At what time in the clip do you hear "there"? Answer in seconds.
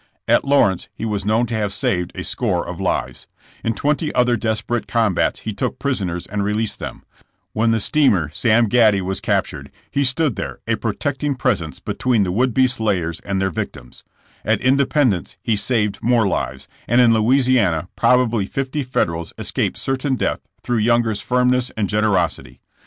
10.37-10.57